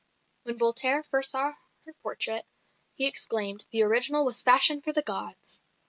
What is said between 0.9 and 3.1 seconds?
first saw her portrait, he